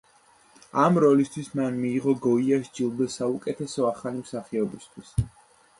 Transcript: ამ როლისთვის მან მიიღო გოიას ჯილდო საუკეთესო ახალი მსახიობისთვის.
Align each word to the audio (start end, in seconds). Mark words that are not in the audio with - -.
ამ 0.83 0.95
როლისთვის 1.03 1.51
მან 1.59 1.77
მიიღო 1.83 2.15
გოიას 2.25 2.73
ჯილდო 2.79 3.11
საუკეთესო 3.19 3.87
ახალი 3.93 4.25
მსახიობისთვის. 4.27 5.17